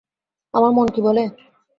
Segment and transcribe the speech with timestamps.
[0.53, 1.23] আমার মন কী বলে?